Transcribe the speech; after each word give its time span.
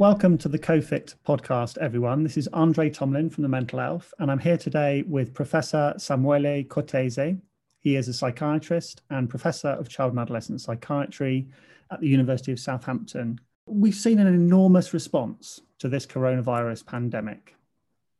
Welcome 0.00 0.38
to 0.38 0.48
the 0.48 0.58
COH-FIT 0.58 1.16
podcast, 1.28 1.76
everyone. 1.76 2.22
This 2.22 2.38
is 2.38 2.48
Andre 2.54 2.88
Tomlin 2.88 3.28
from 3.28 3.42
the 3.42 3.50
Mental 3.50 3.80
Elf, 3.80 4.14
and 4.18 4.30
I'm 4.30 4.38
here 4.38 4.56
today 4.56 5.02
with 5.06 5.34
Professor 5.34 5.92
Samuele 5.98 6.66
Cortese. 6.70 7.36
He 7.80 7.96
is 7.96 8.08
a 8.08 8.14
psychiatrist 8.14 9.02
and 9.10 9.28
professor 9.28 9.68
of 9.68 9.90
child 9.90 10.12
and 10.12 10.20
adolescent 10.20 10.62
psychiatry 10.62 11.48
at 11.90 12.00
the 12.00 12.08
University 12.08 12.50
of 12.50 12.58
Southampton. 12.58 13.40
We've 13.66 13.94
seen 13.94 14.18
an 14.18 14.26
enormous 14.26 14.94
response 14.94 15.60
to 15.80 15.88
this 15.90 16.06
coronavirus 16.06 16.86
pandemic. 16.86 17.54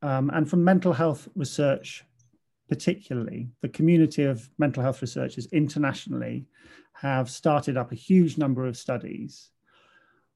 Um, 0.03 0.29
and 0.35 0.51
from 0.51 0.63
mental 0.63 0.93
health 0.93 1.31
research, 1.35 2.05
particularly, 2.69 3.49
the 3.63 3.71
community 3.71 4.25
of 4.25 4.51
mental 4.59 4.83
health 4.83 5.01
researchers 5.01 5.47
internationally 5.47 6.45
have 6.93 7.31
started 7.31 7.79
up 7.79 7.91
a 7.91 7.95
huge 7.95 8.37
number 8.37 8.67
of 8.67 8.77
studies 8.77 9.51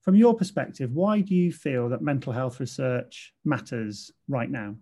from 0.04 0.16
your 0.16 0.34
perspective, 0.34 0.92
why 0.92 1.22
do 1.22 1.34
you 1.34 1.50
feel 1.50 1.88
that 1.88 2.02
mental 2.02 2.32
health 2.32 2.60
research 2.60 3.32
matters 3.44 4.10
right 4.28 4.50
now? 4.50 4.76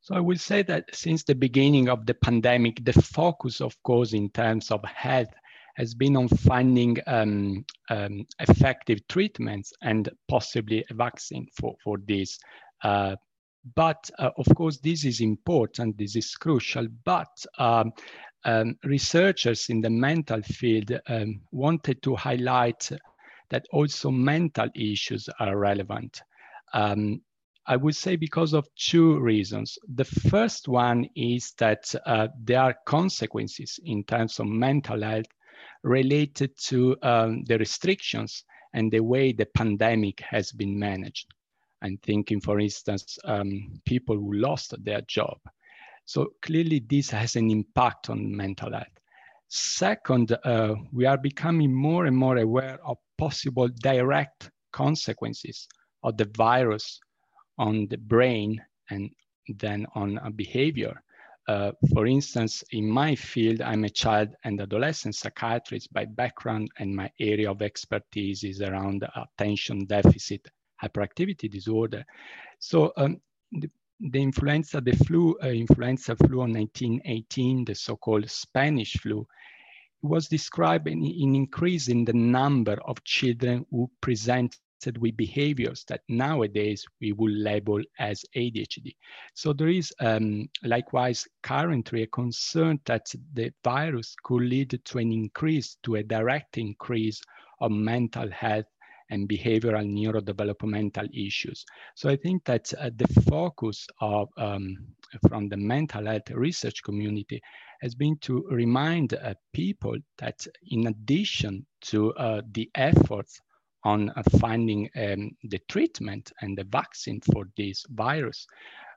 So 0.00 0.16
I 0.16 0.20
would 0.20 0.40
say 0.40 0.62
that 0.62 0.86
since 0.92 1.22
the 1.22 1.36
beginning 1.36 1.88
of 1.88 2.04
the 2.04 2.14
pandemic, 2.14 2.84
the 2.84 2.92
focus, 2.92 3.60
of 3.60 3.80
course, 3.84 4.14
in 4.14 4.30
terms 4.30 4.72
of 4.72 4.84
health 4.84 5.32
has 5.76 5.94
been 5.94 6.16
on 6.16 6.26
finding 6.26 6.96
um, 7.06 7.64
um, 7.88 8.26
effective 8.40 9.06
treatments 9.06 9.72
and 9.80 10.08
possibly 10.26 10.84
a 10.90 10.94
vaccine 10.94 11.46
for, 11.54 11.76
for 11.84 11.98
this. 12.04 12.36
Uh, 12.82 13.14
but 13.76 14.10
uh, 14.18 14.30
of 14.38 14.46
course, 14.56 14.78
this 14.78 15.04
is 15.04 15.20
important, 15.20 15.96
this 15.98 16.16
is 16.16 16.34
crucial, 16.34 16.88
but 17.04 17.44
um, 17.58 17.92
um 18.44 18.76
researchers 18.84 19.66
in 19.68 19.80
the 19.80 19.90
mental 19.90 20.40
field 20.42 20.92
um, 21.08 21.40
wanted 21.50 22.00
to 22.02 22.14
highlight 22.14 22.90
that 23.50 23.66
also 23.72 24.10
mental 24.10 24.68
issues 24.74 25.28
are 25.38 25.56
relevant. 25.56 26.20
Um, 26.74 27.22
I 27.66 27.76
would 27.76 27.96
say 27.96 28.16
because 28.16 28.54
of 28.54 28.66
two 28.76 29.18
reasons. 29.18 29.78
The 29.94 30.04
first 30.04 30.68
one 30.68 31.06
is 31.14 31.52
that 31.58 31.94
uh, 32.06 32.28
there 32.42 32.62
are 32.62 32.76
consequences 32.86 33.78
in 33.84 34.04
terms 34.04 34.40
of 34.40 34.46
mental 34.46 35.02
health 35.02 35.26
related 35.82 36.56
to 36.68 36.96
um, 37.02 37.44
the 37.44 37.58
restrictions 37.58 38.44
and 38.72 38.90
the 38.90 39.00
way 39.00 39.32
the 39.32 39.46
pandemic 39.54 40.20
has 40.20 40.50
been 40.50 40.78
managed. 40.78 41.26
I'm 41.82 41.98
thinking, 41.98 42.40
for 42.40 42.58
instance, 42.58 43.18
um, 43.24 43.80
people 43.84 44.16
who 44.16 44.32
lost 44.32 44.74
their 44.82 45.02
job. 45.02 45.38
So 46.06 46.32
clearly 46.40 46.82
this 46.88 47.10
has 47.10 47.36
an 47.36 47.50
impact 47.50 48.08
on 48.08 48.34
mental 48.34 48.72
health. 48.72 48.86
Second, 49.48 50.36
uh, 50.44 50.74
we 50.92 51.04
are 51.04 51.18
becoming 51.18 51.72
more 51.72 52.06
and 52.06 52.16
more 52.16 52.38
aware 52.38 52.78
of 52.84 52.96
possible 53.18 53.68
direct 53.80 54.50
consequences 54.72 55.68
of 56.02 56.16
the 56.16 56.30
virus 56.36 57.00
on 57.58 57.86
the 57.88 57.98
brain 57.98 58.62
and 58.90 59.10
then 59.48 59.86
on 59.94 60.18
behavior. 60.36 61.02
Uh, 61.48 61.72
for 61.94 62.06
instance, 62.06 62.62
in 62.72 62.86
my 62.86 63.14
field, 63.14 63.62
I'm 63.62 63.84
a 63.84 63.90
child 63.90 64.28
and 64.44 64.60
adolescent 64.60 65.14
psychiatrist 65.14 65.90
by 65.94 66.04
background, 66.04 66.68
and 66.78 66.94
my 66.94 67.10
area 67.18 67.50
of 67.50 67.62
expertise 67.62 68.44
is 68.44 68.60
around 68.60 69.08
attention 69.16 69.86
deficit 69.86 70.46
hyperactivity 70.82 71.50
disorder. 71.50 72.04
So 72.58 72.92
um, 72.98 73.20
the, 73.50 73.70
the, 73.98 74.20
influenza, 74.20 74.82
the 74.82 74.92
flu, 74.92 75.38
uh, 75.42 75.46
influenza 75.46 76.16
flu 76.16 76.42
of 76.42 76.50
1918, 76.50 77.64
the 77.64 77.74
so-called 77.74 78.30
Spanish 78.30 78.98
flu, 78.98 79.26
was 80.02 80.28
described 80.28 80.86
an 80.86 81.04
increase 81.04 81.88
in 81.88 82.04
the 82.04 82.12
number 82.12 82.78
of 82.84 83.02
children 83.04 83.66
who 83.70 83.90
presented 84.00 84.58
with 84.98 85.16
behaviors 85.16 85.84
that 85.88 86.02
nowadays 86.08 86.86
we 87.00 87.12
would 87.12 87.32
label 87.32 87.82
as 87.98 88.24
ADHD. 88.36 88.94
So 89.34 89.52
there 89.52 89.68
is 89.68 89.92
um, 89.98 90.48
likewise 90.62 91.26
currently 91.42 92.02
a 92.02 92.06
concern 92.06 92.78
that 92.86 93.12
the 93.32 93.52
virus 93.64 94.14
could 94.22 94.42
lead 94.42 94.80
to 94.84 94.98
an 94.98 95.12
increase, 95.12 95.76
to 95.82 95.96
a 95.96 96.02
direct 96.04 96.58
increase 96.58 97.20
of 97.60 97.72
mental 97.72 98.30
health 98.30 98.66
and 99.10 99.28
behavioral 99.28 99.86
neurodevelopmental 99.86 101.08
issues. 101.14 101.64
So 101.94 102.08
I 102.08 102.16
think 102.16 102.44
that 102.44 102.72
uh, 102.78 102.90
the 102.96 103.08
focus 103.22 103.86
of 104.00 104.28
um, 104.36 104.76
from 105.28 105.48
the 105.48 105.56
mental 105.56 106.06
health 106.06 106.30
research 106.30 106.82
community 106.82 107.40
has 107.80 107.94
been 107.94 108.16
to 108.18 108.44
remind 108.50 109.14
uh, 109.14 109.34
people 109.52 109.96
that 110.18 110.46
in 110.70 110.88
addition 110.88 111.64
to 111.82 112.12
uh, 112.14 112.42
the 112.52 112.70
efforts 112.74 113.40
on 113.84 114.10
uh, 114.10 114.22
finding 114.38 114.88
um, 114.96 115.30
the 115.44 115.60
treatment 115.68 116.32
and 116.40 116.58
the 116.58 116.64
vaccine 116.64 117.20
for 117.20 117.46
this 117.56 117.84
virus, 117.90 118.46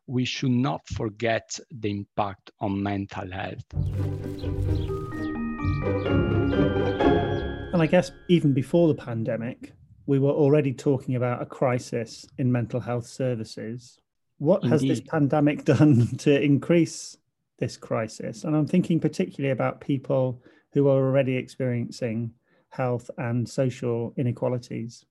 we 0.08 0.26
should 0.26 0.52
not 0.52 0.82
forget 0.88 1.58
the 1.80 1.90
impact 1.90 2.52
on 2.60 2.82
mental 2.82 3.32
health. 3.32 3.64
And 7.74 7.82
I 7.82 7.86
guess 7.86 8.12
even 8.28 8.54
before 8.54 8.90
the 8.90 8.96
pandemic, 8.96 9.72
we 10.06 10.20
were 10.20 10.32
already 10.32 10.74
talking 10.74 11.16
about 11.16 11.42
a 11.42 11.46
crisis 11.46 12.26
in 12.38 12.52
mental 12.52 12.80
health 12.80 13.08
services. 13.08 14.00
What 14.38 14.64
Indeed. 14.64 14.72
has 14.72 14.82
this 14.82 15.02
pandemic 15.02 15.66
done 15.76 16.08
to 16.18 16.42
increase 16.42 17.18
this 17.60 17.78
crisis? 17.78 18.44
And 18.44 18.56
I'm 18.56 18.68
thinking 18.68 19.00
particularly 19.00 19.52
about 19.52 19.82
people 19.82 20.42
who 20.74 20.88
are 20.88 20.98
already 20.98 21.36
experiencing 21.36 22.34
health 22.70 23.10
and 23.18 23.48
social 23.48 24.14
inequalities. 24.18 25.06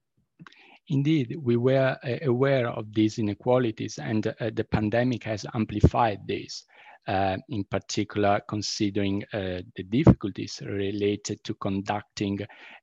Indeed, 0.88 1.36
we 1.40 1.56
were 1.56 1.96
uh, 2.02 2.16
aware 2.22 2.68
of 2.68 2.92
these 2.92 3.18
inequalities, 3.18 3.98
and 3.98 4.26
uh, 4.26 4.50
the 4.52 4.64
pandemic 4.64 5.22
has 5.24 5.46
amplified 5.54 6.26
this 6.26 6.64
uh, 7.10 7.36
in 7.48 7.64
particular 7.64 8.40
considering 8.46 9.24
uh, 9.32 9.62
the 9.74 9.82
difficulties 9.88 10.62
related 10.64 11.42
to 11.42 11.54
conducting 11.54 12.38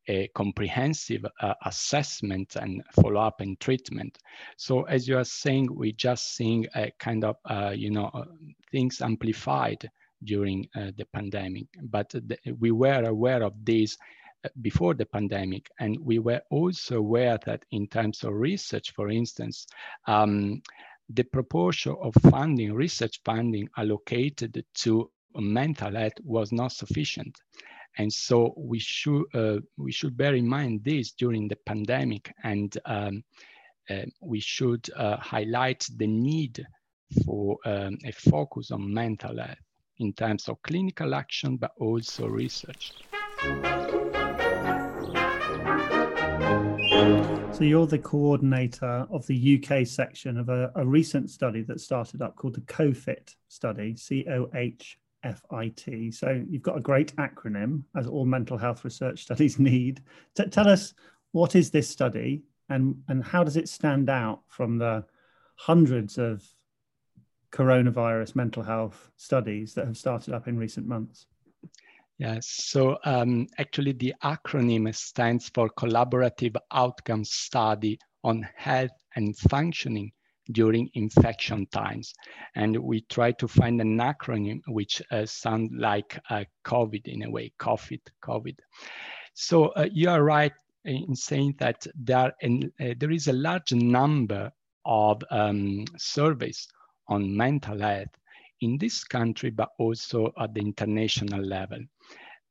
a 0.09 0.27
comprehensive 0.35 1.25
uh, 1.39 1.53
assessment 1.63 2.57
and 2.57 2.83
follow-up 3.01 3.39
and 3.39 3.57
treatment. 3.61 4.17
So 4.57 4.83
as 4.83 5.07
you 5.07 5.17
are 5.17 5.23
saying, 5.23 5.73
we 5.73 5.93
just 5.93 6.35
seeing 6.35 6.67
a 6.75 6.91
kind 6.99 7.23
of, 7.23 7.37
uh, 7.45 7.73
you 7.73 7.89
know, 7.89 8.11
uh, 8.13 8.25
things 8.69 9.01
amplified 9.01 9.89
during 10.25 10.67
uh, 10.75 10.91
the 10.97 11.05
pandemic, 11.13 11.67
but 11.83 12.13
we 12.59 12.71
were 12.71 13.03
aware 13.03 13.43
of 13.43 13.53
this 13.63 13.97
before 14.61 14.93
the 14.93 15.05
pandemic. 15.05 15.69
And 15.79 15.97
we 16.01 16.19
were 16.19 16.41
also 16.49 16.97
aware 16.97 17.39
that 17.45 17.63
in 17.71 17.87
terms 17.87 18.23
of 18.23 18.33
research, 18.33 18.91
for 18.91 19.09
instance, 19.09 19.67
um, 20.05 20.61
the 21.09 21.23
proportion 21.23 21.95
of 22.01 22.13
funding, 22.29 22.73
research 22.73 23.19
funding 23.23 23.67
allocated 23.77 24.63
to 24.75 25.09
mental 25.35 25.95
health 25.95 26.13
was 26.23 26.51
not 26.51 26.71
sufficient. 26.71 27.35
And 27.97 28.11
so 28.11 28.53
we 28.57 28.79
should, 28.79 29.23
uh, 29.33 29.57
we 29.77 29.91
should 29.91 30.17
bear 30.17 30.35
in 30.35 30.47
mind 30.47 30.81
this 30.83 31.13
during 31.13 31.47
the 31.47 31.57
pandemic 31.65 32.31
and 32.43 32.77
um, 32.85 33.23
uh, 33.89 34.03
we 34.21 34.39
should 34.39 34.87
uh, 34.95 35.17
highlight 35.17 35.87
the 35.95 36.07
need 36.07 36.63
for 37.25 37.57
um, 37.65 37.97
a 38.05 38.11
focus 38.11 38.71
on 38.71 38.93
mental 38.93 39.37
health 39.37 39.57
in 39.99 40.13
terms 40.13 40.47
of 40.47 40.61
clinical 40.61 41.15
action, 41.15 41.57
but 41.57 41.71
also 41.79 42.27
research. 42.27 42.93
So 47.57 47.63
you're 47.63 47.87
the 47.87 47.97
coordinator 47.97 49.07
of 49.09 49.25
the 49.25 49.59
UK 49.59 49.87
section 49.87 50.37
of 50.37 50.49
a, 50.49 50.71
a 50.75 50.85
recent 50.85 51.31
study 51.31 51.63
that 51.63 51.81
started 51.81 52.21
up 52.21 52.35
called 52.35 52.53
the 52.53 52.61
COH-FIT 52.61 53.35
study, 53.47 53.95
C 53.95 54.27
O 54.29 54.47
H 54.53 54.99
F 55.23 55.41
I 55.49 55.69
T. 55.69 56.11
So 56.11 56.45
you've 56.47 56.61
got 56.61 56.77
a 56.77 56.81
great 56.81 57.15
acronym, 57.15 57.81
as 57.95 58.05
all 58.05 58.25
mental 58.25 58.59
health 58.59 58.85
research 58.85 59.23
studies 59.23 59.57
need. 59.57 60.03
T- 60.35 60.45
tell 60.49 60.69
us 60.69 60.93
what 61.31 61.55
is 61.55 61.71
this 61.71 61.89
study 61.89 62.43
and, 62.69 62.95
and 63.07 63.23
how 63.23 63.43
does 63.43 63.57
it 63.57 63.69
stand 63.69 64.07
out 64.07 64.41
from 64.47 64.77
the 64.77 65.03
hundreds 65.55 66.19
of 66.19 66.43
coronavirus 67.51 68.35
mental 68.35 68.61
health 68.61 69.09
studies 69.17 69.73
that 69.73 69.87
have 69.87 69.97
started 69.97 70.35
up 70.35 70.47
in 70.47 70.59
recent 70.59 70.85
months? 70.85 71.25
Yes, 72.19 72.47
so 72.47 72.97
um, 73.05 73.47
actually 73.59 73.91
the 73.91 74.15
acronym 74.23 74.93
stands 74.95 75.49
for 75.53 75.69
Collaborative 75.69 76.55
Outcome 76.71 77.23
Study 77.23 77.99
on 78.23 78.47
Health 78.55 78.91
and 79.15 79.37
Functioning 79.37 80.11
during 80.51 80.89
infection 80.95 81.67
times. 81.67 82.13
And 82.55 82.75
we 82.77 83.01
try 83.01 83.33
to 83.33 83.47
find 83.47 83.79
an 83.81 83.97
acronym 83.99 84.61
which 84.67 84.99
uh, 85.11 85.27
sound 85.27 85.71
like 85.77 86.19
uh, 86.31 86.45
COVID 86.65 87.07
in 87.07 87.23
a 87.23 87.29
way, 87.29 87.51
COVID, 87.59 88.01
COVID. 88.23 88.57
So 89.35 89.67
uh, 89.69 89.87
you 89.91 90.09
are 90.09 90.23
right 90.23 90.53
in 90.85 91.15
saying 91.15 91.55
that 91.59 91.85
there, 91.95 92.33
in, 92.41 92.71
uh, 92.79 92.95
there 92.97 93.11
is 93.11 93.27
a 93.27 93.33
large 93.33 93.73
number 93.73 94.51
of 94.85 95.21
um, 95.29 95.85
surveys 95.97 96.67
on 97.09 97.37
mental 97.37 97.79
health 97.79 98.09
in 98.61 98.77
this 98.79 99.03
country, 99.03 99.51
but 99.51 99.69
also 99.77 100.31
at 100.39 100.55
the 100.55 100.61
international 100.61 101.43
level. 101.43 101.79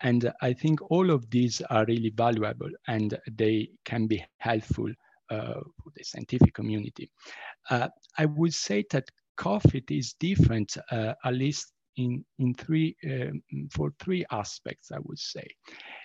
And 0.00 0.32
I 0.42 0.52
think 0.52 0.80
all 0.90 1.10
of 1.10 1.28
these 1.30 1.62
are 1.70 1.84
really 1.86 2.10
valuable 2.10 2.70
and 2.86 3.18
they 3.30 3.70
can 3.84 4.06
be 4.06 4.24
helpful 4.38 4.90
uh, 5.30 5.60
for 5.82 5.90
the 5.96 6.04
scientific 6.04 6.54
community. 6.54 7.10
Uh, 7.70 7.88
I 8.18 8.26
would 8.26 8.54
say 8.54 8.84
that 8.90 9.08
COH-FIT 9.36 9.90
is 9.90 10.14
different, 10.14 10.76
uh, 10.90 11.14
at 11.24 11.34
least 11.34 11.72
in, 11.96 12.24
in 12.38 12.54
three, 12.54 12.96
um, 13.10 13.42
for 13.70 13.90
three 13.98 14.24
aspects, 14.30 14.90
I 14.92 14.98
would 15.02 15.18
say. 15.18 15.46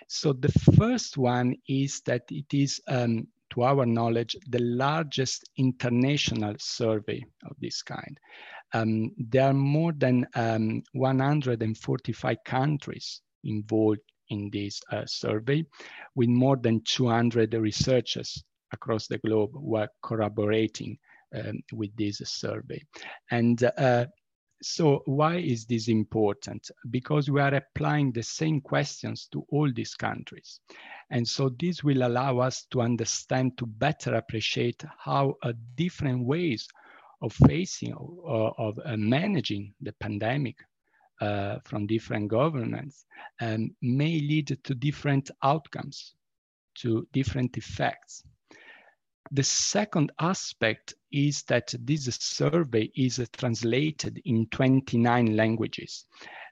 So 0.08 0.32
the 0.32 0.52
first 0.76 1.18
one 1.18 1.54
is 1.68 2.00
that 2.06 2.22
it 2.30 2.52
is, 2.52 2.80
um, 2.88 3.26
to 3.50 3.62
our 3.62 3.84
knowledge, 3.84 4.34
the 4.48 4.62
largest 4.62 5.48
international 5.58 6.54
survey 6.58 7.22
of 7.44 7.56
this 7.60 7.82
kind. 7.82 8.18
Um, 8.72 9.10
there 9.18 9.48
are 9.48 9.54
more 9.54 9.92
than 9.92 10.26
um, 10.34 10.82
145 10.94 12.38
countries 12.46 13.20
involved 13.44 14.00
in 14.28 14.50
this 14.50 14.80
uh, 14.90 15.04
survey, 15.06 15.64
with 16.14 16.28
more 16.28 16.56
than 16.56 16.80
200 16.84 17.54
researchers 17.54 18.42
across 18.72 19.06
the 19.06 19.18
globe 19.18 19.50
who 19.52 19.76
are 19.76 19.88
collaborating 20.02 20.98
um, 21.34 21.60
with 21.72 21.94
this 21.96 22.18
survey. 22.24 22.80
And 23.30 23.62
uh, 23.76 24.06
so 24.62 25.02
why 25.06 25.36
is 25.36 25.66
this 25.66 25.88
important? 25.88 26.70
Because 26.90 27.30
we 27.30 27.40
are 27.40 27.54
applying 27.54 28.12
the 28.12 28.22
same 28.22 28.60
questions 28.60 29.28
to 29.32 29.44
all 29.50 29.70
these 29.72 29.94
countries. 29.94 30.60
And 31.10 31.26
so 31.26 31.50
this 31.60 31.82
will 31.82 32.06
allow 32.06 32.38
us 32.38 32.66
to 32.70 32.80
understand, 32.80 33.58
to 33.58 33.66
better 33.66 34.14
appreciate 34.14 34.82
how 34.98 35.34
uh, 35.42 35.52
different 35.74 36.24
ways 36.24 36.66
of 37.22 37.32
facing 37.32 37.92
or 37.92 38.54
of 38.58 38.78
uh, 38.84 38.96
managing 38.96 39.74
the 39.80 39.92
pandemic 40.00 40.56
uh, 41.22 41.60
from 41.64 41.86
different 41.86 42.28
governments 42.28 43.04
um, 43.40 43.70
may 43.80 44.18
lead 44.18 44.58
to 44.64 44.74
different 44.74 45.30
outcomes, 45.44 46.14
to 46.74 47.06
different 47.12 47.56
effects. 47.56 48.24
The 49.30 49.44
second 49.44 50.10
aspect 50.18 50.94
is 51.12 51.44
that 51.44 51.72
this 51.78 52.06
survey 52.20 52.90
is 52.96 53.20
translated 53.32 54.20
in 54.24 54.48
29 54.48 55.36
languages. 55.36 56.06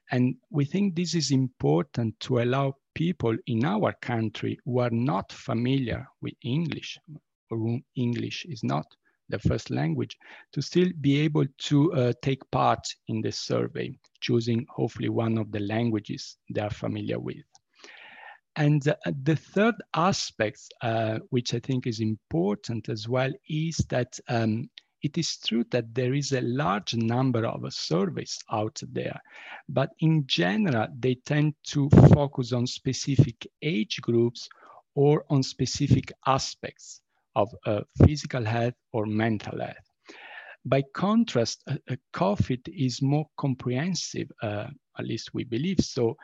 And 0.09 0.35
we 0.49 0.63
think 0.63 0.95
this 0.95 1.15
is 1.15 1.31
important 1.31 2.17
to 2.21 2.39
allow 2.39 2.75
people 2.95 3.35
in 3.47 3.65
our 3.65 3.91
country 4.01 4.57
who 4.63 4.79
are 4.79 4.89
not 4.89 5.33
familiar 5.33 6.07
with 6.21 6.33
English, 6.43 6.97
or 7.49 7.57
whom 7.57 7.83
English 7.97 8.45
is 8.47 8.63
not 8.63 8.85
the 9.31 9.39
first 9.39 9.69
language, 9.69 10.17
to 10.53 10.61
still 10.61 10.89
be 11.01 11.19
able 11.21 11.45
to 11.57 11.93
uh, 11.93 12.13
take 12.21 12.49
part 12.51 12.87
in 13.07 13.21
the 13.21 13.31
survey, 13.31 13.97
choosing 14.19 14.65
hopefully 14.69 15.09
one 15.09 15.37
of 15.37 15.51
the 15.51 15.59
languages 15.59 16.37
they 16.53 16.61
are 16.61 16.69
familiar 16.69 17.19
with. 17.19 17.43
And 18.55 18.85
uh, 18.87 18.95
the 19.23 19.35
third 19.35 19.75
aspect, 19.95 20.59
uh, 20.81 21.19
which 21.29 21.53
I 21.53 21.59
think 21.59 21.87
is 21.87 22.01
important 22.01 22.89
as 22.89 23.07
well, 23.07 23.31
is 23.49 23.77
that 23.89 24.19
um, 24.27 24.69
it 25.01 25.17
is 25.17 25.37
true 25.37 25.63
that 25.71 25.95
there 25.95 26.13
is 26.13 26.31
a 26.31 26.41
large 26.41 26.93
number 26.93 27.45
of 27.45 27.73
surveys 27.73 28.37
out 28.51 28.79
there, 28.91 29.19
but 29.69 29.89
in 29.99 30.25
general, 30.27 30.87
they 30.99 31.15
tend 31.15 31.55
to 31.67 31.89
focus 32.13 32.53
on 32.53 32.67
specific 32.67 33.47
age 33.61 33.99
groups 34.01 34.47
or 34.93 35.25
on 35.29 35.41
specific 35.41 36.11
aspects 36.27 37.01
of 37.35 37.49
uh, 37.65 37.81
physical 38.05 38.43
health 38.43 38.73
or 38.93 39.05
mental 39.05 39.59
health. 39.59 39.75
By 40.63 40.83
contrast, 40.93 41.63
a 41.67 41.97
COH-FIT 42.13 42.67
is 42.67 43.01
more 43.01 43.25
comprehensive, 43.37 44.31
uh, 44.43 44.67
at 44.99 45.05
least 45.05 45.33
we 45.33 45.43
believe 45.43 45.79
so, 45.79 46.15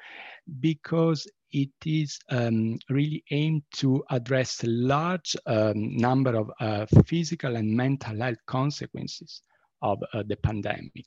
because 0.60 1.28
it 1.52 1.72
is 1.86 2.20
um, 2.30 2.78
really 2.90 3.24
aimed 3.32 3.64
to 3.76 4.04
address 4.12 4.64
a 4.64 4.68
large 4.68 5.36
um, 5.48 5.96
number 5.98 6.36
of 6.36 6.52
uh, 6.60 6.86
physical 7.06 7.56
and 7.56 7.76
mental 7.76 8.16
health 8.22 8.38
consequences 8.46 9.42
of 9.82 10.02
uh, 10.14 10.24
the 10.28 10.36
pandemic, 10.38 11.06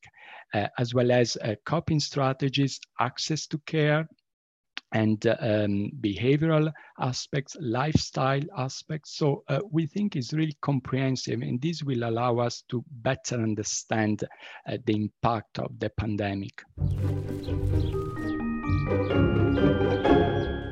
uh, 0.55 0.67
as 0.79 0.95
well 0.95 1.13
as 1.13 1.37
uh, 1.37 1.55
coping 1.67 2.01
strategies, 2.01 2.81
access 2.99 3.47
to 3.47 3.59
care, 3.67 4.09
and 4.93 5.27
um, 5.27 5.91
behavioral 6.01 6.73
aspects, 6.99 7.57
lifestyle 7.61 8.43
aspects. 8.57 9.17
So 9.17 9.45
uh, 9.49 9.61
we 9.71 9.87
think 9.87 10.17
it's 10.17 10.33
really 10.33 10.57
comprehensive 10.61 11.43
and 11.43 11.61
this 11.61 11.83
will 11.83 12.05
allow 12.05 12.39
us 12.39 12.63
to 12.71 12.85
better 13.03 13.37
understand 13.37 14.25
uh, 14.69 14.79
the 14.85 14.95
impact 14.95 15.59
of 15.59 15.79
the 15.79 15.91
pandemic. 15.91 16.63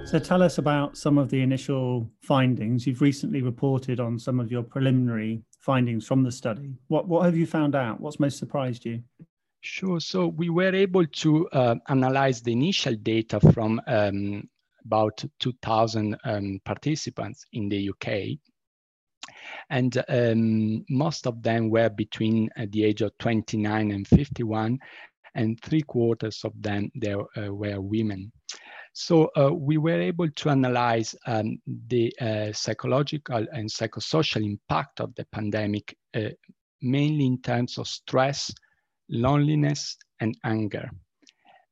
So 0.08 0.18
tell 0.18 0.42
us 0.42 0.56
about 0.56 0.96
some 0.96 1.18
of 1.18 1.28
the 1.28 1.42
initial 1.42 2.10
findings. 2.22 2.86
You've 2.86 3.02
recently 3.02 3.42
reported 3.42 4.00
on 4.00 4.18
some 4.18 4.40
of 4.40 4.50
your 4.50 4.62
preliminary 4.62 5.42
findings 5.60 6.06
from 6.06 6.22
the 6.22 6.32
study. 6.32 6.78
What, 6.86 7.08
what 7.08 7.26
have 7.26 7.36
you 7.36 7.46
found 7.46 7.74
out? 7.74 8.00
What's 8.00 8.18
most 8.18 8.38
surprised 8.38 8.86
you? 8.86 9.02
Sure. 9.60 10.00
So 10.00 10.28
we 10.28 10.50
were 10.50 10.74
able 10.74 11.06
to 11.06 11.48
uh, 11.50 11.74
analyze 11.88 12.42
the 12.42 12.52
initial 12.52 12.94
data 12.94 13.40
from 13.52 13.80
um, 13.86 14.48
about 14.84 15.24
2,000 15.40 16.16
um, 16.24 16.60
participants 16.64 17.44
in 17.52 17.68
the 17.68 17.90
UK. 17.90 18.38
And 19.70 20.02
um, 20.08 20.84
most 20.88 21.26
of 21.26 21.42
them 21.42 21.70
were 21.70 21.90
between 21.90 22.48
uh, 22.56 22.66
the 22.70 22.84
age 22.84 23.02
of 23.02 23.16
29 23.18 23.90
and 23.90 24.06
51, 24.06 24.78
and 25.34 25.60
three 25.60 25.82
quarters 25.82 26.40
of 26.44 26.52
them 26.60 26.90
there 26.94 27.20
uh, 27.36 27.52
were 27.52 27.80
women. 27.80 28.32
So 28.92 29.30
uh, 29.36 29.52
we 29.52 29.76
were 29.76 30.00
able 30.00 30.30
to 30.30 30.50
analyze 30.50 31.14
um, 31.26 31.58
the 31.88 32.12
uh, 32.20 32.52
psychological 32.52 33.46
and 33.52 33.68
psychosocial 33.68 34.44
impact 34.44 35.00
of 35.00 35.14
the 35.14 35.26
pandemic, 35.30 35.96
uh, 36.16 36.30
mainly 36.80 37.26
in 37.26 37.40
terms 37.42 37.78
of 37.78 37.86
stress, 37.86 38.52
loneliness, 39.08 39.96
and 40.20 40.36
anger. 40.44 40.90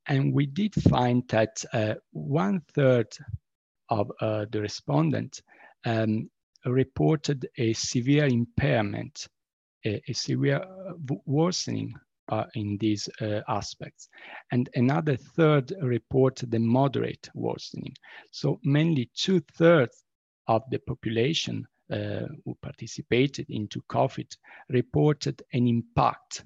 And 0.08 0.32
we 0.32 0.46
did 0.46 0.74
find 0.74 1.24
that 1.28 1.64
uh, 1.72 1.94
one 2.12 2.62
third 2.74 3.08
of 3.88 4.10
uh, 4.20 4.46
the 4.50 4.60
respondents 4.60 5.42
um, 5.84 6.30
reported 6.64 7.48
a 7.58 7.72
severe 7.72 8.26
impairment, 8.26 9.26
a, 9.84 10.00
a 10.08 10.12
severe 10.12 10.62
uh, 10.62 10.92
worsening 11.24 11.94
uh, 12.28 12.44
in 12.54 12.76
these 12.78 13.08
uh, 13.20 13.40
aspects. 13.48 14.08
And 14.50 14.68
another 14.74 15.16
third 15.16 15.72
reported 15.80 16.50
the 16.50 16.58
moderate 16.58 17.28
worsening. 17.34 17.94
So 18.32 18.58
mainly 18.64 19.10
two 19.14 19.40
thirds 19.54 20.04
of 20.48 20.62
the 20.70 20.78
population 20.78 21.66
uh, 21.90 22.26
who 22.44 22.56
participated 22.62 23.46
into 23.48 23.80
COH-FIT 23.88 24.36
reported 24.70 25.42
an 25.52 25.68
impact 25.68 26.44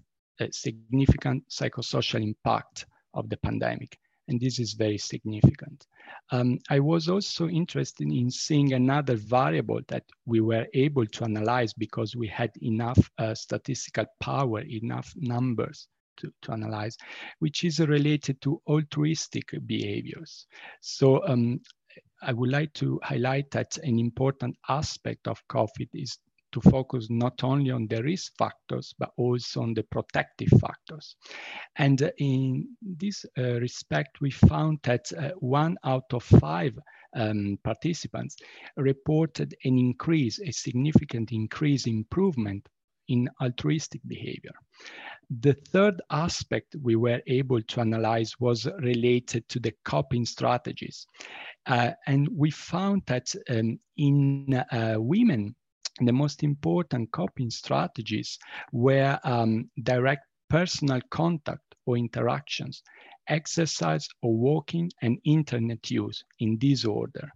significant 0.50 1.48
psychosocial 1.48 2.22
impact 2.22 2.86
of 3.14 3.28
the 3.28 3.36
pandemic. 3.38 3.98
And 4.28 4.40
this 4.40 4.60
is 4.60 4.74
very 4.74 4.98
significant. 4.98 5.86
Um, 6.30 6.58
I 6.70 6.78
was 6.78 7.08
also 7.08 7.48
interested 7.48 8.06
in 8.06 8.30
seeing 8.30 8.74
another 8.74 9.16
variable 9.16 9.80
that 9.88 10.04
we 10.24 10.40
were 10.40 10.66
able 10.72 11.04
to 11.04 11.24
analyze 11.24 11.72
because 11.72 12.14
we 12.14 12.28
had 12.28 12.52
enough 12.62 13.10
uh, 13.18 13.34
statistical 13.34 14.06
power, 14.20 14.60
enough 14.60 15.12
numbers 15.16 15.88
to, 16.18 16.32
to, 16.42 16.52
analyze, 16.52 16.96
which 17.40 17.64
is 17.64 17.80
related 17.80 18.40
to 18.42 18.62
altruistic 18.68 19.52
behaviors. 19.66 20.46
So 20.80 21.26
um, 21.26 21.60
I 22.22 22.32
would 22.32 22.50
like 22.50 22.72
to 22.74 23.00
highlight 23.02 23.50
that 23.50 23.78
an 23.78 23.98
important 23.98 24.56
aspect 24.68 25.26
of 25.26 25.42
COH-FIT 25.48 25.88
is 25.94 26.18
to 26.52 26.60
focus 26.60 27.08
not 27.10 27.42
only 27.44 27.70
on 27.70 27.86
the 27.86 28.02
risk 28.02 28.32
factors, 28.38 28.94
but 28.98 29.10
also 29.16 29.62
on 29.62 29.74
the 29.74 29.82
protective 29.84 30.50
factors. 30.60 31.16
And 31.76 32.02
uh, 32.02 32.10
in 32.18 32.68
this 32.80 33.24
uh, 33.38 33.60
respect, 33.60 34.20
we 34.20 34.30
found 34.30 34.78
that 34.82 35.10
uh, 35.12 35.30
one 35.38 35.76
out 35.84 36.12
of 36.12 36.22
five 36.22 36.78
um, 37.16 37.58
participants 37.64 38.36
reported 38.76 39.54
an 39.64 39.78
increase, 39.78 40.40
a 40.40 40.52
significant 40.52 41.32
increase 41.32 41.86
improvement 41.86 42.68
in 43.08 43.28
altruistic 43.42 44.00
behavior. 44.06 44.52
The 45.40 45.52
third 45.52 46.00
aspect 46.10 46.76
we 46.82 46.96
were 46.96 47.20
able 47.26 47.60
to 47.60 47.80
analyze 47.80 48.38
was 48.40 48.66
related 48.80 49.48
to 49.48 49.60
the 49.60 49.72
coping 49.84 50.24
strategies. 50.24 51.06
Uh, 51.66 51.90
and 52.06 52.28
we 52.34 52.50
found 52.50 53.02
that 53.06 53.32
um, 53.50 53.78
in 53.96 54.54
uh, 54.72 54.94
women, 54.98 55.54
the 56.08 56.12
most 56.12 56.42
important 56.42 57.10
coping 57.12 57.50
strategies 57.50 58.38
were 58.72 59.18
um, 59.24 59.70
direct 59.82 60.26
personal 60.48 61.00
contact 61.10 61.74
or 61.86 61.96
interactions, 61.96 62.82
exercise 63.28 64.08
or 64.22 64.34
walking, 64.36 64.90
and 65.02 65.18
internet 65.24 65.90
use 65.90 66.24
in 66.38 66.58
this 66.60 66.84
order. 66.84 67.30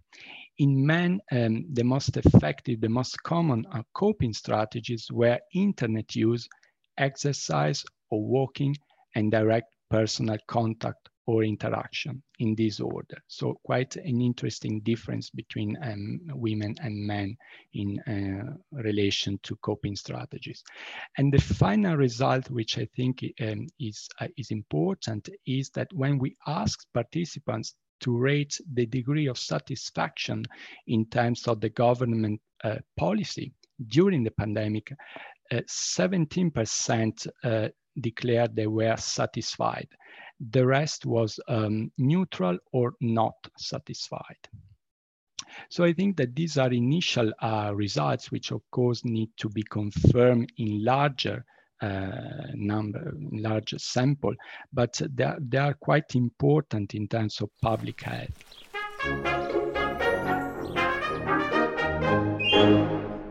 In 0.57 0.85
men, 0.85 1.19
um, 1.31 1.65
the 1.73 1.83
most 1.83 2.17
effective, 2.17 2.81
the 2.81 2.89
most 2.89 3.21
common 3.23 3.65
uh, 3.71 3.83
coping 3.93 4.33
strategies 4.33 5.07
were 5.11 5.39
internet 5.53 6.15
use, 6.15 6.47
exercise 6.97 7.83
or 8.09 8.23
walking, 8.23 8.75
and 9.15 9.31
direct 9.31 9.73
personal 9.89 10.37
contact 10.47 11.09
or 11.27 11.43
interaction 11.43 12.21
in 12.39 12.55
this 12.55 12.79
order. 12.79 13.17
So 13.27 13.59
quite 13.63 13.95
an 13.95 14.21
interesting 14.21 14.81
difference 14.81 15.29
between 15.29 15.77
um, 15.81 16.19
women 16.33 16.75
and 16.81 16.95
men 16.95 17.35
in 17.73 17.99
uh, 18.01 18.53
relation 18.71 19.39
to 19.43 19.55
coping 19.57 19.95
strategies. 19.95 20.63
And 21.17 21.33
the 21.33 21.41
final 21.41 21.97
result, 21.97 22.49
which 22.49 22.77
I 22.77 22.87
think 22.95 23.23
um, 23.41 23.67
is, 23.79 24.07
uh, 24.19 24.27
is 24.37 24.51
important, 24.51 25.29
is 25.47 25.69
that 25.71 25.87
when 25.93 26.19
we 26.19 26.35
ask 26.45 26.85
participants 26.93 27.75
to 28.01 28.15
rate 28.15 28.59
the 28.73 28.85
degree 28.85 29.27
of 29.27 29.37
satisfaction 29.37 30.43
in 30.87 31.05
terms 31.05 31.47
of 31.47 31.61
the 31.61 31.69
government 31.69 32.39
uh, 32.63 32.75
policy 32.97 33.53
during 33.87 34.23
the 34.23 34.31
pandemic, 34.31 34.91
17% 35.51 37.27
uh, 37.27 37.47
uh, 37.47 37.69
declared 37.99 38.55
they 38.55 38.67
were 38.67 38.97
satisfied. 38.97 39.87
The 40.39 40.65
rest 40.65 41.05
was 41.05 41.39
um, 41.47 41.91
neutral 41.97 42.57
or 42.73 42.93
not 43.01 43.35
satisfied. 43.57 44.47
So 45.69 45.83
I 45.83 45.93
think 45.93 46.17
that 46.17 46.35
these 46.35 46.57
are 46.57 46.71
initial 46.71 47.31
uh, 47.41 47.71
results, 47.73 48.31
which 48.31 48.51
of 48.51 48.61
course 48.71 49.05
need 49.05 49.29
to 49.37 49.49
be 49.49 49.63
confirmed 49.63 50.51
in 50.57 50.83
larger 50.83 51.45
uh, 51.81 52.47
number, 52.53 53.13
larger 53.31 53.79
sample, 53.79 54.33
but 54.73 55.01
they 55.13 55.23
are, 55.23 55.37
they 55.39 55.57
are 55.57 55.73
quite 55.73 56.15
important 56.15 56.95
in 56.95 57.07
terms 57.07 57.41
of 57.41 57.49
public 57.61 58.01
health. 58.01 59.44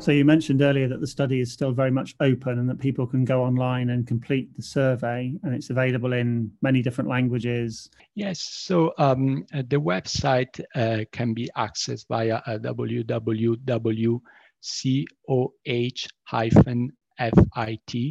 So 0.04 0.12
you 0.12 0.26
mentioned 0.26 0.60
earlier 0.60 0.86
that 0.88 1.00
the 1.00 1.06
study 1.06 1.40
is 1.40 1.50
still 1.50 1.72
very 1.72 1.90
much 1.90 2.14
open 2.20 2.58
and 2.58 2.68
that 2.68 2.78
people 2.78 3.06
can 3.06 3.24
go 3.24 3.42
online 3.42 3.88
and 3.88 4.06
complete 4.06 4.54
the 4.54 4.60
survey 4.62 5.32
and 5.42 5.54
it's 5.54 5.70
available 5.70 6.12
in 6.12 6.52
many 6.60 6.82
different 6.82 7.08
languages. 7.08 7.88
Yes, 8.14 8.42
so 8.42 8.92
um, 8.98 9.46
uh, 9.54 9.62
the 9.66 9.80
website 9.80 10.60
uh, 10.74 11.06
can 11.10 11.32
be 11.32 11.48
accessed 11.56 12.04
via 12.10 12.42
uh, 12.44 12.58
www.coh-fit, 12.58 14.20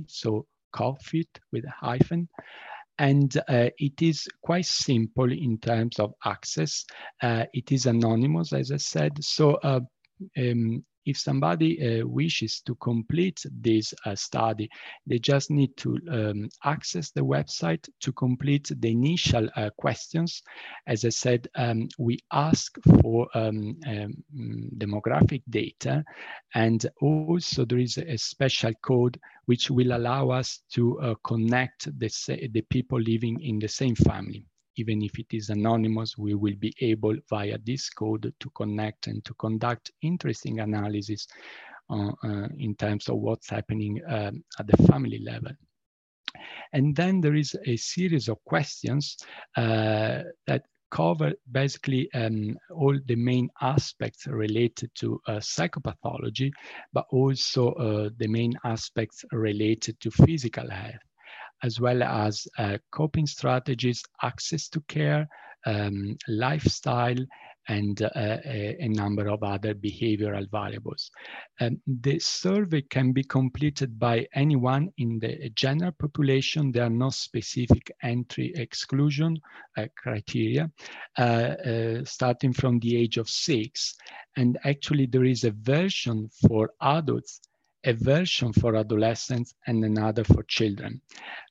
so 0.07 0.47
COFIT 0.75 1.39
with 1.51 1.65
a 1.65 1.73
hyphen. 1.79 2.27
And 2.97 3.38
uh, 3.47 3.69
it 3.77 4.01
is 4.01 4.27
quite 4.41 4.65
simple 4.65 5.31
in 5.31 5.59
terms 5.59 6.00
of 6.00 6.15
access. 6.25 6.85
Uh, 7.21 7.45
it 7.53 7.71
is 7.71 7.85
anonymous, 7.85 8.51
as 8.51 8.71
I 8.71 8.77
said. 8.77 9.23
So 9.23 9.59
um, 9.63 10.83
if 11.05 11.17
somebody 11.17 12.01
uh, 12.01 12.05
wishes 12.07 12.62
to 12.62 12.75
complete 12.75 13.45
this 13.51 13.93
uh, 14.05 14.15
study, 14.15 14.69
they 15.05 15.19
just 15.19 15.51
need 15.51 15.75
to 15.77 15.98
um, 16.10 16.50
access 16.63 17.12
the 17.12 17.22
website 17.22 17.88
to 18.01 18.12
complete 18.13 18.72
the 18.79 18.91
initial 18.91 19.48
uh, 19.55 19.69
questions. 19.77 20.41
As 20.88 21.05
I 21.05 21.10
said, 21.10 21.48
um, 21.55 21.89
we 21.98 22.19
ask 22.31 22.77
for 23.01 23.27
um, 23.33 23.77
um 23.88 24.69
demographic 24.77 25.41
data, 25.50 26.03
and 26.55 26.86
also 27.01 27.65
there 27.65 27.79
is 27.79 27.98
a 27.98 28.17
special 28.17 28.74
code 28.81 29.19
which 29.45 29.69
will 29.69 29.95
allow 29.95 30.29
us 30.29 30.62
to 30.74 31.00
uh, 31.00 31.15
connect 31.24 31.86
the, 32.00 32.10
the 32.53 32.62
people 32.69 33.00
living 33.00 33.39
in 33.41 33.60
the 33.60 33.67
same 33.67 33.95
family 33.95 34.45
even 34.75 35.01
if 35.01 35.18
it 35.20 35.27
is 35.32 35.50
anonymous, 35.50 36.18
we 36.18 36.34
will 36.36 36.56
be 36.60 36.74
able 36.82 37.15
via 37.30 37.58
this 37.65 37.89
code 37.89 38.34
to 38.39 38.50
connect 38.51 39.08
and 39.08 39.24
to 39.25 39.34
conduct 39.36 39.92
interesting 40.01 40.60
analysis 40.60 41.27
uh, 41.89 42.12
uh, 42.24 42.48
in 42.58 42.75
terms 42.75 43.10
of 43.10 43.18
what's 43.18 43.50
happening 43.50 44.01
um, 44.08 44.44
at 44.60 44.68
the 44.68 44.77
family 44.88 45.20
level. 45.20 45.51
And 46.72 46.96
then 46.96 47.22
there 47.22 47.36
is 47.36 47.56
a 47.65 47.75
series 47.75 48.27
of 48.30 48.44
questions 48.46 49.18
uh, 49.56 50.24
that 50.48 50.63
cover 50.89 51.34
basically 51.51 52.12
um, 52.13 52.56
all 52.72 52.98
the 53.06 53.15
main 53.15 53.50
aspects 53.62 54.27
related 54.27 54.92
to 54.96 55.20
uh, 55.27 55.34
psychopathology, 55.34 56.51
but 56.94 57.06
also 57.12 57.72
uh, 57.74 58.10
the 58.18 58.27
main 58.27 58.53
aspects 58.63 59.25
related 59.32 60.00
to 60.00 60.12
physical 60.12 60.70
health 60.70 61.01
as 61.63 61.79
well 61.79 62.03
as 62.03 62.48
uh, 62.58 62.77
coping 62.91 63.25
strategies, 63.25 64.03
access 64.22 64.67
to 64.70 64.82
care, 64.82 65.27
um, 65.65 66.17
lifestyle, 66.27 67.15
and 67.70 68.01
uh, 68.01 68.10
a, 68.15 68.75
a, 68.79 68.89
number 68.89 69.29
of 69.29 69.41
other 69.41 69.74
behavioral 69.74 70.50
variables. 70.51 71.10
Um, 71.62 71.82
the 71.88 72.20
survey 72.20 72.82
can 72.82 73.13
be 73.13 73.24
completed 73.24 73.98
by 73.98 74.27
anyone 74.34 74.89
in 74.98 75.20
the 75.20 75.50
general 75.55 75.93
population. 75.93 76.72
There 76.72 76.84
are 76.84 76.89
no 76.89 77.10
specific 77.10 77.89
entry 78.03 78.51
exclusion 78.55 79.39
uh, 79.77 79.86
criteria, 79.98 80.70
uh, 81.17 81.22
uh 81.22 82.05
starting 82.05 82.51
from 82.53 82.79
the 82.79 82.98
age 82.98 83.17
of 83.17 83.29
six. 83.29 83.96
And 84.36 84.58
actually 84.65 85.05
there 85.05 85.25
is 85.25 85.46
a 85.46 85.51
version 85.51 86.29
for 86.46 86.72
adults 86.82 87.39
a 87.86 87.94
version 87.94 88.54
for 88.54 88.75
adolescents 88.75 89.54
and 89.68 89.84
another 89.84 90.24
for 90.24 90.44
children. 90.44 91.02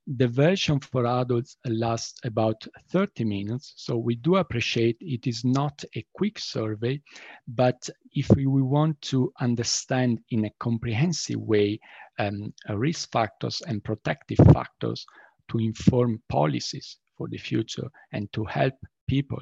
The 0.07 0.29
version 0.29 0.81
for 0.81 1.07
adults 1.07 1.57
lasts 1.65 2.21
about 2.25 2.67
30 2.91 3.25
minutes, 3.25 3.75
so 3.77 3.97
we 3.97 4.17
do 4.17 4.37
appreciate 4.37 4.97
it 5.01 5.27
is 5.27 5.45
not 5.45 5.85
a 5.95 6.05
quick 6.15 6.39
survey, 6.39 7.01
but 7.47 7.89
if 8.12 8.29
we 8.31 8.47
want 8.47 9.01
to 9.03 9.33
understand 9.41 10.21
in 10.31 10.47
a 10.47 10.53
comprehensive 10.59 11.41
way 11.41 11.79
um, 12.19 12.53
risk 12.71 13.11
factors 13.12 13.62
and 13.67 13.85
protective 13.85 14.39
factors 14.53 15.05
to 15.49 15.59
inform 15.59 16.23
policies 16.29 16.99
for 17.17 17.29
the 17.29 17.39
future 17.39 17.89
and 18.12 18.33
to 18.33 18.45
help 18.45 18.75
people, 19.07 19.41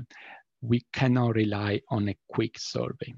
we 0.61 0.85
cannot 0.93 1.37
rely 1.37 1.81
on 1.89 2.09
a 2.09 2.17
quick 2.29 2.59
survey. 2.59 3.15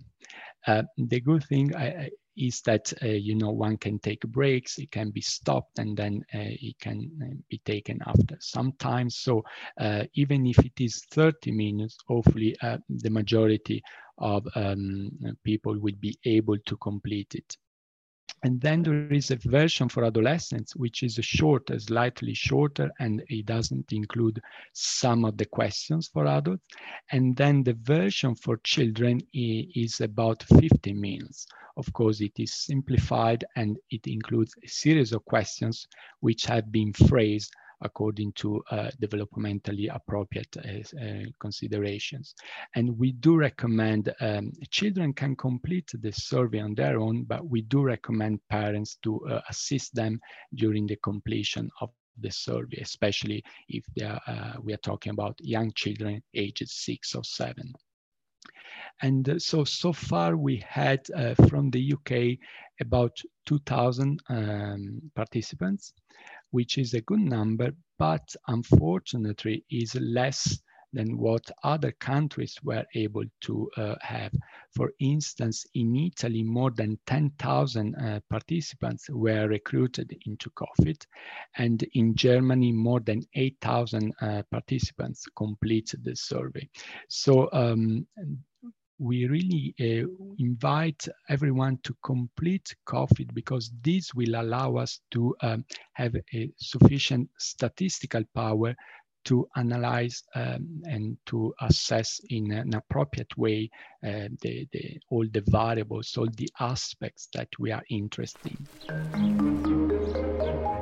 Uh, 0.67 0.83
the 0.97 1.21
good 1.21 1.45
thing 1.45 1.75
I, 1.75 2.11
is 2.37 2.61
that 2.63 2.93
uh, 3.03 3.07
you 3.07 3.35
know 3.35 3.51
one 3.51 3.77
can 3.77 3.99
take 3.99 4.23
breaks 4.23 4.79
it 4.79 4.91
can 4.91 5.11
be 5.11 5.21
stopped 5.21 5.79
and 5.79 5.97
then 5.97 6.25
uh, 6.35 6.39
it 6.61 6.79
can 6.81 7.11
uh, 7.23 7.35
be 7.49 7.59
taken 7.65 7.99
after 8.07 8.37
some 8.41 8.73
time. 8.79 9.11
So 9.11 9.43
uh, 9.81 10.05
even 10.15 10.47
if 10.47 10.59
it 10.59 10.81
is 10.81 11.05
30 11.11 11.51
minutes 11.53 11.99
hopefully 12.07 12.57
uh, 12.63 12.79
the 12.89 13.11
majority 13.11 13.83
of 14.19 14.47
um, 14.55 15.11
people 15.45 15.79
will 15.79 15.97
be 16.01 16.17
able 16.25 16.59
to 16.67 16.77
complete 16.77 17.35
it 17.35 17.57
and 18.45 18.61
then 18.61 18.83
there 18.83 19.13
is 19.13 19.31
a 19.31 19.37
version 19.37 19.89
for 19.89 20.05
adolescents, 20.05 20.75
which 20.75 21.05
is 21.05 21.17
a 21.17 21.23
shorter, 21.23 21.79
slightly 21.79 22.35
shorter, 22.35 22.91
and 22.99 23.23
it 23.29 23.47
doesn't 23.47 23.93
include 23.93 24.43
some 24.73 25.25
of 25.25 25.37
the 25.37 25.45
questions 25.45 26.09
for 26.09 26.27
adults. 26.27 26.65
And 27.13 27.37
then 27.37 27.63
the 27.63 27.75
version 27.75 28.35
for 28.35 28.57
children 28.65 29.21
is 29.33 30.01
about 30.01 30.43
50 30.43 30.93
minutes. 30.93 31.47
Of 31.77 31.93
course, 31.93 32.21
it 32.21 32.33
is 32.39 32.53
simplified 32.53 33.45
and 33.55 33.79
it 33.91 34.09
includes 34.09 34.55
a 34.65 34.69
series 34.69 35.13
of 35.13 35.25
questions 35.25 35.87
which 36.19 36.45
have 36.47 36.73
been 36.73 36.93
phrased 36.93 37.55
according 37.83 38.33
to 38.33 38.63
uh, 38.71 38.91
developmentally 39.01 39.95
appropriate 39.95 40.57
uh, 40.57 41.05
uh, 41.05 41.25
considerations. 41.41 42.35
And 42.75 42.99
we 42.99 43.13
do 43.13 43.37
recommend 43.37 44.13
um, 44.21 44.53
children 44.71 45.13
can 45.13 45.37
complete 45.37 45.91
the 46.01 46.13
survey 46.13 46.61
on 46.61 46.75
their 46.75 46.99
own, 46.99 47.25
but 47.25 47.47
we 47.47 47.63
do 47.63 47.83
recommend 47.83 48.41
parents 48.49 48.99
to 49.03 49.27
uh, 49.27 49.41
assist 49.49 49.95
them 49.95 50.21
during 50.55 50.87
the 50.87 50.97
completion 50.97 51.71
of 51.81 51.91
the 52.21 52.31
survey, 52.31 52.79
especially 52.83 53.43
if 53.69 53.85
are, 54.03 54.21
we 54.63 54.73
are 54.73 54.85
talking 54.85 55.13
about 55.13 55.35
young 55.41 55.73
children 55.75 56.23
ages 56.35 56.73
six 56.73 57.15
or 57.15 57.25
seven. 57.25 57.73
And 59.01 59.41
so, 59.43 59.65
so 59.65 59.93
far 59.93 60.37
we 60.37 60.63
had 60.67 61.01
uh, 61.17 61.35
from 61.49 61.71
the 61.71 61.95
UK 61.95 62.39
about 62.81 63.17
2,000 63.47 64.21
um, 64.29 65.01
participants 65.15 65.93
which 66.53 66.79
is 66.79 66.95
a 66.95 67.01
good 67.01 67.21
number, 67.21 67.73
but 67.99 68.35
unfortunately 68.47 69.65
is 69.71 69.95
less 69.97 70.59
than 70.93 71.17
what 71.17 71.51
other 71.65 71.91
countries 71.93 72.55
were 72.63 72.85
able 72.95 73.25
to 73.41 73.71
uh, 73.79 73.95
have. 74.03 74.33
For 74.77 74.93
instance, 75.01 75.65
in 75.75 75.97
Italy, 75.97 76.43
more 76.43 76.71
than 76.71 76.99
10,000 77.07 77.95
uh, 77.95 78.21
participants 78.29 79.09
were 79.09 79.49
recruited 79.49 80.15
into 80.27 80.51
COH-FIT, 80.51 81.07
and 81.57 81.83
in 81.95 82.15
Germany, 82.15 82.73
more 82.73 83.01
than 83.01 83.23
8,000 83.35 84.13
uh, 84.21 84.43
participants 84.51 85.25
completed 85.35 86.05
the 86.05 86.15
survey. 86.15 86.69
So 87.09 87.49
um, 87.53 88.07
we 89.03 89.27
really 89.27 89.75
uh, 89.81 90.07
invite 90.39 91.09
everyone 91.29 91.77
to 91.83 91.95
complete 92.05 92.73
COH-FIT 92.85 93.35
because 93.35 93.73
this 93.83 94.15
will 94.15 94.37
allow 94.37 94.77
us 94.77 95.01
to 95.11 95.35
um, 95.43 95.65
have 95.95 96.15
a 96.33 96.51
sufficient 96.57 97.29
statistical 97.37 98.23
power 98.33 98.77
to 99.25 99.49
analyze 99.57 100.23
um, 100.37 100.83
and 100.85 101.17
to 101.27 101.53
assess 101.61 102.21
in 102.31 102.53
an 102.53 102.75
appropriate 102.75 103.37
way 103.37 103.69
uh, 104.07 104.29
the, 104.41 104.69
the, 104.73 104.99
all 105.11 105.27
the 105.33 105.43
variables, 105.49 106.17
all 106.17 106.29
the 106.37 106.49
aspects 106.61 107.29
that 107.35 107.49
we 107.59 107.73
are 107.73 107.83
interested 107.91 108.57
in. 108.89 110.82